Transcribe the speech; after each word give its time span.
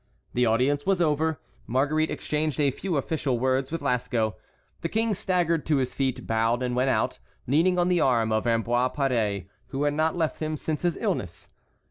The 0.33 0.47
audience 0.47 0.83
was 0.83 0.99
over. 0.99 1.39
Marguerite 1.67 2.09
exchanged 2.09 2.59
a 2.59 2.71
few 2.71 2.95
unofficial 2.95 3.37
words 3.37 3.71
with 3.71 3.83
Lasco. 3.83 4.33
The 4.81 4.89
King 4.89 5.13
staggered 5.13 5.63
to 5.67 5.75
his 5.75 5.93
feet, 5.93 6.25
bowed, 6.25 6.63
and 6.63 6.75
went 6.75 6.89
out, 6.89 7.19
leaning 7.45 7.77
on 7.77 7.87
the 7.87 8.01
arm 8.01 8.31
of 8.31 8.47
Ambroise 8.47 8.95
Paré, 8.95 9.45
who 9.67 9.83
had 9.83 9.93
not 9.93 10.15
left 10.17 10.39
him 10.39 10.57
since 10.57 10.81
his 10.81 10.97
illness. 10.97 11.49